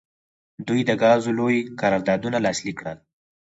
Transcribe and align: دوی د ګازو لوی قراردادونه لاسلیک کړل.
دوی 0.67 0.81
د 0.89 0.91
ګازو 1.01 1.31
لوی 1.39 1.57
قراردادونه 1.81 2.37
لاسلیک 2.45 2.75
کړل. 2.79 2.97